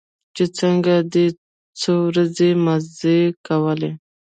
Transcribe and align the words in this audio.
چې 0.35 0.43
څنگه 0.57 0.95
دې 1.13 1.25
څو 1.79 1.93
ورځې 2.07 2.49
مزې 2.65 3.19
کولې. 3.47 3.91